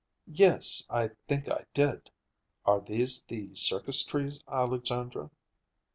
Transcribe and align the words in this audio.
"Yes, 0.33 0.83
I 0.89 1.09
think 1.27 1.47
I 1.47 1.63
did. 1.75 2.09
Are 2.65 2.81
these 2.81 3.21
the 3.25 3.53
circus 3.53 4.03
trees, 4.03 4.43
Alexandra?" 4.51 5.29